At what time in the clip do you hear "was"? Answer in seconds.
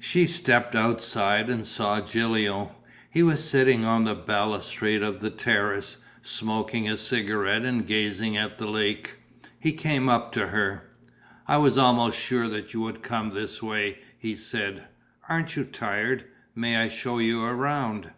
3.22-3.48, 11.58-11.78